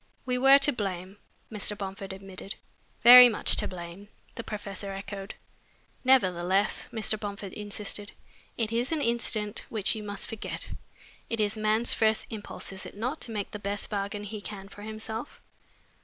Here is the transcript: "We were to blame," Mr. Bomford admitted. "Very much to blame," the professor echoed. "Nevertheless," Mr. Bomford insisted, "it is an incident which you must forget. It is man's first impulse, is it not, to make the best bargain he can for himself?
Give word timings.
"We 0.25 0.39
were 0.39 0.57
to 0.57 0.73
blame," 0.73 1.17
Mr. 1.51 1.77
Bomford 1.77 2.11
admitted. 2.11 2.55
"Very 3.03 3.29
much 3.29 3.55
to 3.57 3.67
blame," 3.67 4.07
the 4.33 4.43
professor 4.43 4.91
echoed. 4.93 5.35
"Nevertheless," 6.03 6.89
Mr. 6.91 7.19
Bomford 7.19 7.53
insisted, 7.53 8.11
"it 8.57 8.71
is 8.71 8.91
an 8.91 8.99
incident 9.01 9.63
which 9.69 9.93
you 9.93 10.01
must 10.01 10.27
forget. 10.27 10.71
It 11.29 11.39
is 11.39 11.55
man's 11.55 11.93
first 11.93 12.25
impulse, 12.31 12.71
is 12.73 12.87
it 12.87 12.97
not, 12.97 13.21
to 13.21 13.31
make 13.31 13.51
the 13.51 13.59
best 13.59 13.91
bargain 13.91 14.23
he 14.23 14.41
can 14.41 14.69
for 14.69 14.81
himself? 14.81 15.39